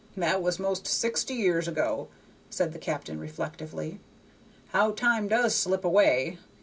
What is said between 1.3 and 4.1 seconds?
year ago," said the captain, reflectively.